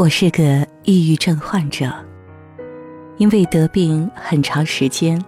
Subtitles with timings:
[0.00, 1.92] 我是个抑郁症患者，
[3.18, 5.22] 因为得病很长时间，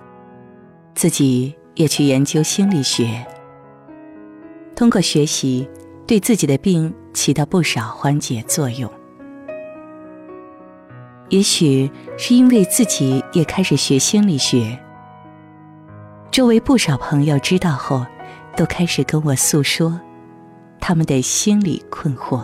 [0.94, 3.22] 自己也去研究心理学，
[4.74, 5.68] 通过学习
[6.06, 8.90] 对自己的病起到不少缓解作用。
[11.28, 14.78] 也许是因为自己也开始学心理学，
[16.30, 18.06] 周围不少朋友知道后，
[18.56, 20.00] 都开始跟我诉说
[20.80, 22.42] 他们的心理困惑。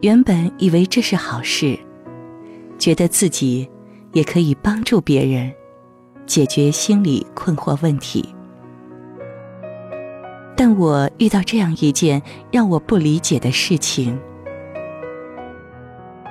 [0.00, 1.78] 原本以为这是好事，
[2.78, 3.68] 觉得自己
[4.12, 5.52] 也可以帮助别人
[6.24, 8.26] 解决心理困惑问题，
[10.56, 14.18] 但我遇到这样一件让我不理解的事情。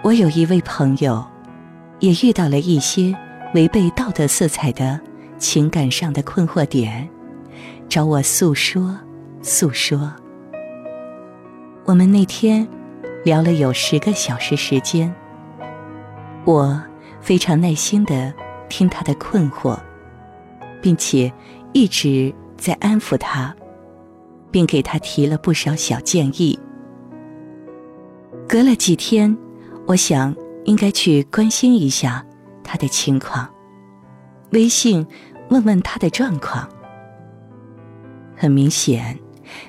[0.04, 1.23] 我有一位朋友，
[2.00, 3.16] 也遇到了一些
[3.54, 5.00] 违背道德色彩的
[5.38, 7.08] 情感上的困惑点，
[7.88, 8.98] 找我诉说
[9.44, 10.12] 诉说。
[11.86, 12.67] 我们那天。
[13.23, 15.14] 聊了有十个小时时间，
[16.45, 16.81] 我
[17.20, 18.34] 非常耐心的
[18.70, 19.78] 听他的困惑，
[20.81, 21.31] 并且
[21.73, 23.53] 一直在安抚他，
[24.50, 26.58] 并给他提了不少小建议。
[28.47, 29.38] 隔了几天，
[29.86, 32.25] 我想应该去关心一下
[32.64, 33.47] 他的情况，
[34.52, 35.06] 微信
[35.50, 36.67] 问问他的状况。
[38.36, 39.20] 很明显，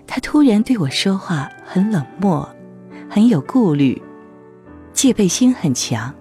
[0.06, 2.48] 他突然对我说话很冷漠。
[3.12, 4.00] 很有顾虑，
[4.92, 6.14] 戒备心很强。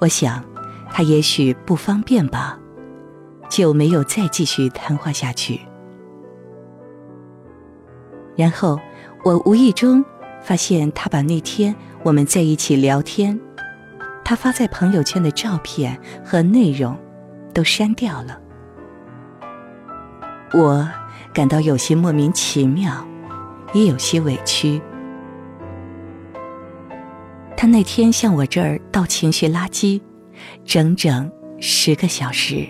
[0.00, 0.44] 我想，
[0.90, 2.58] 他也许不方便吧，
[3.48, 5.60] 就没有再继续谈话下去。
[8.34, 8.76] 然后，
[9.24, 10.04] 我无意中
[10.42, 13.38] 发现他把那天我们在一起聊天，
[14.24, 16.98] 他发在朋友圈的照片和内容
[17.54, 18.36] 都删掉了。
[20.52, 20.88] 我
[21.32, 23.06] 感到有些莫名其妙，
[23.72, 24.82] 也有些委屈。
[27.60, 30.00] 他那天向我这儿倒情绪垃圾，
[30.64, 32.66] 整整十个小时。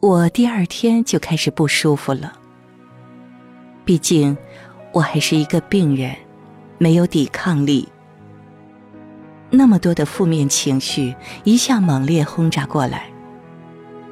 [0.00, 2.34] 我第二天就开始不舒服了。
[3.86, 4.36] 毕竟
[4.92, 6.14] 我还是一个病人，
[6.76, 7.88] 没有抵抗力。
[9.48, 13.04] 那么多的负面情绪一下猛烈轰炸过来，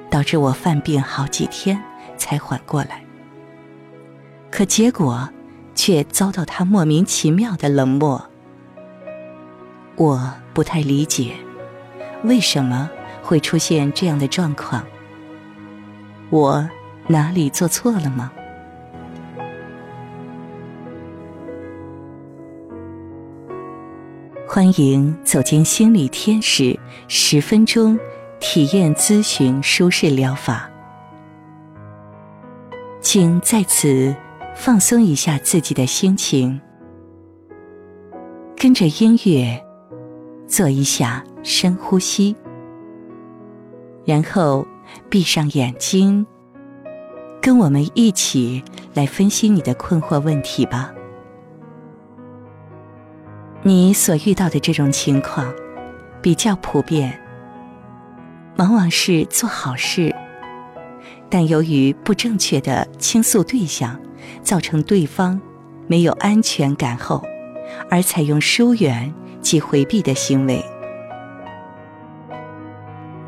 [0.08, 1.78] 导致我犯病好几天
[2.16, 3.04] 才缓过来。
[4.50, 5.28] 可结果
[5.74, 8.30] 却遭到他莫名其妙的冷漠。
[9.96, 11.34] 我不太理解，
[12.24, 12.90] 为什么
[13.22, 14.84] 会出现这样的状况？
[16.30, 16.68] 我
[17.06, 18.32] 哪里做错了吗？
[24.48, 27.98] 欢迎走进心理天使，十分钟
[28.40, 30.68] 体验咨询舒适疗法。
[33.00, 34.14] 请在此
[34.56, 36.60] 放松一下自己的心情，
[38.56, 39.60] 跟着音乐。
[40.46, 42.36] 做一下深呼吸，
[44.04, 44.66] 然后
[45.08, 46.26] 闭上眼睛，
[47.40, 48.62] 跟我们一起
[48.92, 50.92] 来分析你的困惑问题吧。
[53.62, 55.52] 你所遇到的这种情况
[56.20, 57.18] 比较普遍，
[58.56, 60.14] 往往是做好事，
[61.30, 63.98] 但由于不正确的倾诉对象，
[64.42, 65.40] 造成对方
[65.86, 67.24] 没有安全感后，
[67.90, 69.12] 而采用疏远。
[69.44, 70.64] 及回避的行为。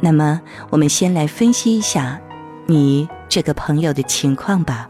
[0.00, 0.40] 那么，
[0.70, 2.20] 我们先来分析一下
[2.66, 4.88] 你这个朋友的情况吧。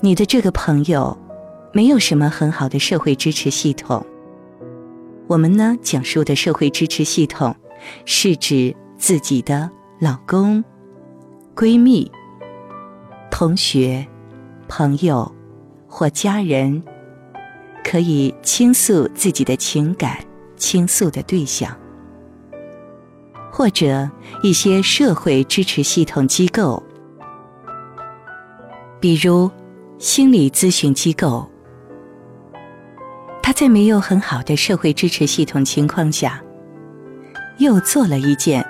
[0.00, 1.16] 你的这个朋友
[1.72, 4.04] 没有什么很好的社会支持系统。
[5.26, 7.54] 我们呢，讲述的社会支持系统，
[8.04, 9.70] 是指自己的
[10.00, 10.62] 老公、
[11.54, 12.10] 闺蜜、
[13.30, 14.06] 同学、
[14.68, 15.30] 朋友
[15.86, 16.82] 或家人。
[17.84, 20.18] 可以倾诉自己的情感，
[20.56, 21.76] 倾诉的对象，
[23.50, 24.08] 或者
[24.42, 26.82] 一些社会支持系统机构，
[29.00, 29.50] 比如
[29.98, 31.48] 心理咨询机构。
[33.42, 36.40] 他在没有很好的社会支持系统情况下，
[37.58, 38.64] 又做了一件，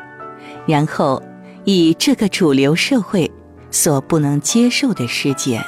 [0.67, 1.23] 然后
[1.65, 3.31] 以这个主流社会
[3.71, 5.63] 所不能接受的事件。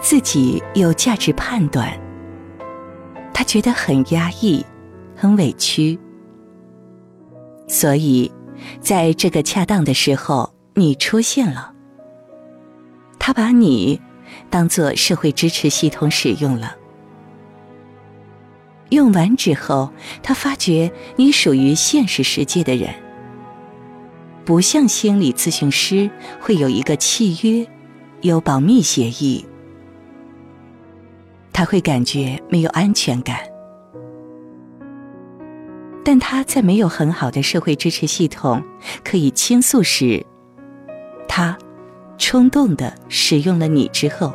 [0.00, 1.92] 自己有价值判断，
[3.32, 4.64] 他觉得很压抑，
[5.14, 5.98] 很委屈，
[7.68, 8.30] 所以
[8.80, 11.72] 在这个恰当的时候，你出现了。
[13.18, 14.00] 他把你
[14.48, 16.74] 当做社会支持系统使用了。
[18.88, 19.90] 用完之后，
[20.22, 22.92] 他发觉你属于现实世界的人，
[24.44, 26.10] 不像心理咨询师
[26.40, 27.64] 会有一个契约，
[28.22, 29.44] 有保密协议。
[31.60, 33.38] 他会感觉没有安全感。
[36.02, 38.64] 但他在没有很好的社会支持系统
[39.04, 40.24] 可以倾诉时，
[41.28, 41.58] 他
[42.16, 44.32] 冲动的使用了你之后，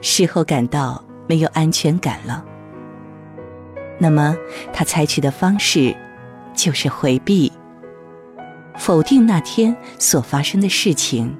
[0.00, 2.42] 事后感到没有安全感了。
[3.98, 4.34] 那么
[4.72, 5.94] 他采取的方式
[6.54, 7.52] 就是回避、
[8.74, 11.36] 否定那天所发生的事情，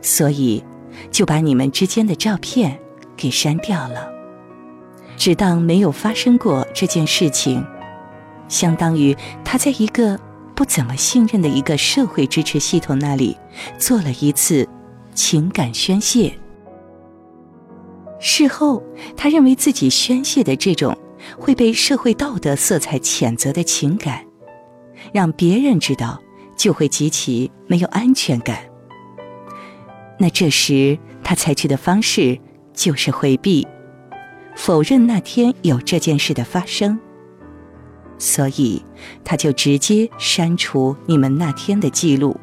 [0.00, 0.64] 所以
[1.10, 2.78] 就把你们之间的照片
[3.16, 4.08] 给删掉了，
[5.16, 7.64] 只当没有发生过这件事情。
[8.48, 10.18] 相当于他在一个
[10.54, 13.36] 不怎么信任的一个社会支持系统那里
[13.78, 14.68] 做了一次
[15.14, 16.32] 情感宣泄。
[18.20, 18.82] 事后，
[19.16, 20.96] 他认为自己宣泄的这种
[21.38, 24.24] 会被社会道德色彩谴责的情感，
[25.12, 26.20] 让别人知道
[26.56, 28.58] 就会极其没有安全感。
[30.18, 32.38] 那这时他采取的方式
[32.74, 33.66] 就是回避、
[34.54, 36.98] 否认那天有这件事的发生。
[38.18, 38.84] 所以，
[39.24, 42.38] 他就直接删除你们那天的记录。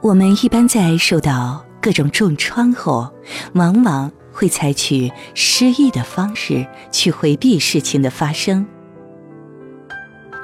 [0.00, 3.12] 我们一般在受到各种重创后，
[3.52, 8.66] 往往会采取失忆的方式去回避事情的发生。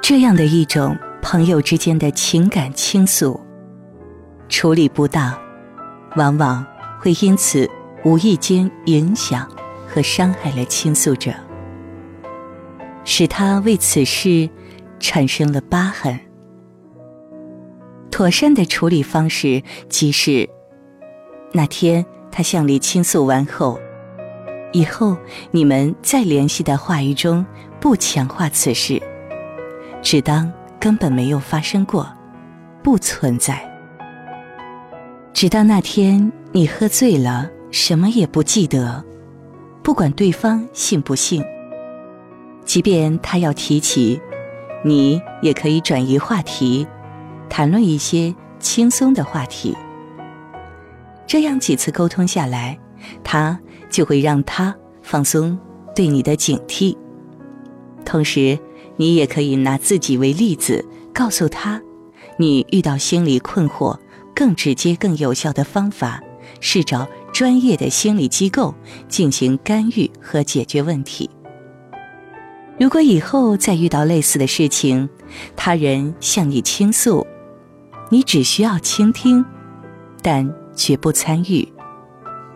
[0.03, 3.39] 这样的一种朋友之间的情感倾诉，
[4.47, 5.35] 处理不当，
[6.15, 6.63] 往往
[6.99, 7.67] 会因此
[8.07, 9.45] 无意间影响
[9.85, 11.33] 和伤害了倾诉者。
[13.03, 14.49] 使他为此事
[14.97, 16.17] 产生了疤痕。
[18.09, 20.47] 妥善的处理方式即是：
[21.51, 23.77] 那天他向你倾诉完后，
[24.71, 25.17] 以后
[25.51, 27.45] 你们再联系的话语中
[27.81, 29.01] 不强化此事，
[30.01, 30.49] 只当
[30.79, 32.07] 根本没有发生过，
[32.81, 33.61] 不存在。
[35.33, 39.03] 直到那天你喝醉了，什么也不记得，
[39.83, 41.43] 不管对方信不信。
[42.65, 44.19] 即便他要提起，
[44.83, 46.85] 你也可以转移话题，
[47.49, 49.75] 谈论一些轻松的话题。
[51.25, 52.77] 这样几次沟通下来，
[53.23, 53.59] 他
[53.89, 55.57] 就会让他放松
[55.95, 56.95] 对你的警惕。
[58.05, 58.57] 同时，
[58.95, 61.81] 你也可以拿自己为例子，告诉他，
[62.37, 63.97] 你遇到心理困惑，
[64.33, 66.21] 更直接、更有效的方法
[66.61, 68.73] 是找专业的心理机构
[69.07, 71.29] 进行干预和解决问题。
[72.79, 75.07] 如果以后再遇到类似的事情，
[75.55, 77.27] 他人向你倾诉，
[78.09, 79.45] 你只需要倾听，
[80.23, 81.71] 但绝不参与，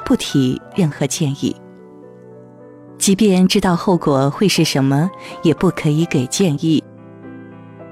[0.04, 1.56] 不提任何建议。
[2.98, 5.12] 即便知道后果会是什么，
[5.44, 6.84] 也不可以给建议，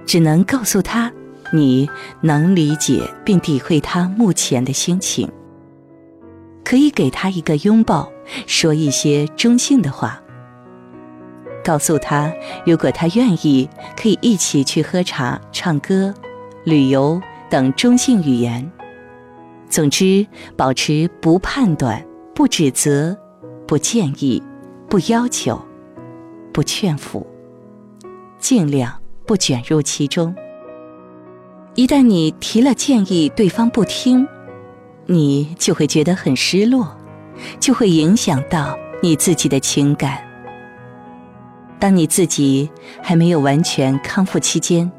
[0.07, 1.13] 只能告诉他
[1.53, 1.87] 你
[2.21, 5.29] 能理解并体会他目前的心情，
[6.69, 8.11] 可以给他一个拥抱，
[8.45, 10.21] 说一些中性的话。
[11.63, 12.31] 告诉他，
[12.63, 13.67] 如果他愿意，
[13.99, 16.13] 可以一起去喝茶、唱歌、
[16.65, 17.19] 旅游
[17.49, 18.71] 等中性语言。
[19.67, 22.05] 总之，保持不判断、
[22.35, 23.17] 不指责、
[23.65, 24.39] 不建议、
[24.87, 25.59] 不要求、
[26.53, 27.25] 不劝服，
[28.37, 28.93] 尽量
[29.25, 30.35] 不卷入其中。
[31.73, 34.27] 一旦你提了建议，对方不听，
[35.11, 36.95] 你就会觉得很失落，
[37.59, 40.23] 就会影响到你自己的情感。
[41.79, 42.69] 当你自己
[43.01, 44.89] 还没有完全康复期间，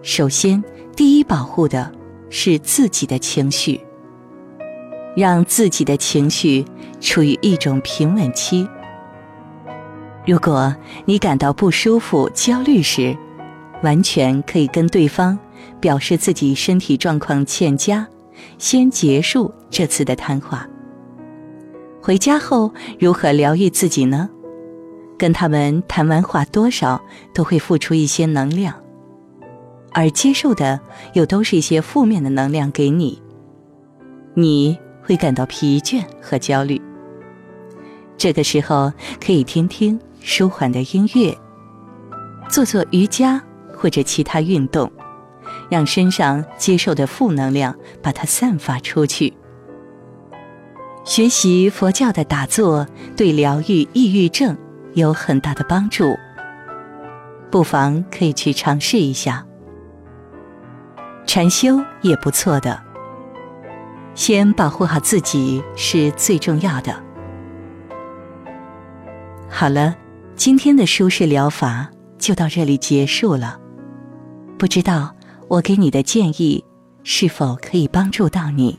[0.00, 0.62] 首先
[0.94, 1.90] 第一保护的
[2.30, 3.80] 是自己的情绪，
[5.16, 6.64] 让自己的情绪
[7.00, 8.64] 处于一种平稳期。
[10.24, 10.72] 如果
[11.04, 13.16] 你感到不舒服、焦虑时，
[13.82, 15.36] 完全可以跟对方
[15.80, 18.06] 表示自己身体状况欠佳，
[18.58, 20.66] 先结束这次的谈话。
[22.00, 24.28] 回家后如何疗愈自己呢？
[25.16, 27.00] 跟他们谈完话，多少
[27.32, 28.74] 都会付出一些能量，
[29.92, 30.78] 而接受的
[31.14, 33.22] 又都是一些负面的能量给你，
[34.34, 36.82] 你会感到疲倦和焦虑。
[38.18, 38.92] 这个时候
[39.24, 41.36] 可以听听舒缓的音乐，
[42.48, 43.42] 做做瑜伽
[43.74, 44.90] 或者其他运动，
[45.70, 49.34] 让身上接受的负能量把它散发出去。
[51.04, 54.56] 学习佛教的打坐，对疗愈抑郁症。
[54.94, 56.16] 有很大的帮助，
[57.50, 59.44] 不妨可以去尝试一下。
[61.26, 62.80] 禅修也不错的，
[64.14, 66.94] 先保护好自己是最重要的。
[69.48, 69.96] 好了，
[70.36, 73.58] 今天的舒适疗法就到这里结束了。
[74.56, 75.12] 不知道
[75.54, 76.64] 我给你的建议
[77.04, 78.76] 是否可以帮助到你？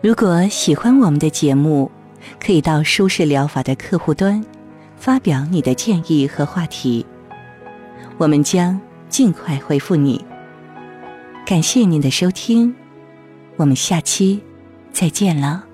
[0.00, 1.90] 如果喜欢我们的节目，
[2.38, 4.44] 可以到舒适疗法的客户端
[4.96, 7.04] 发表你的建议和话题，
[8.16, 10.24] 我们将尽快回复你。
[11.44, 12.72] 感谢您的收听，
[13.56, 14.40] 我们下期
[14.92, 15.64] 再见了。